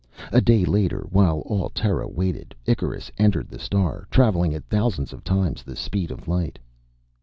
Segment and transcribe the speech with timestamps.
[0.31, 5.23] A day later, while all Terra waited, Icarus entered the star, traveling at thousands of
[5.23, 6.57] times the speed of light.